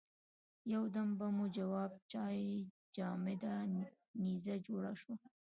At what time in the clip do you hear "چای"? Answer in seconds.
2.11-2.43